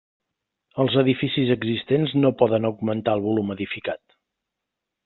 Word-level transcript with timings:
Els 0.83 0.95
edificis 1.01 1.51
existents 1.57 2.17
no 2.23 2.33
poden 2.41 2.67
augmentar 2.71 3.17
el 3.21 3.25
volum 3.29 3.57
edificat. 3.59 4.05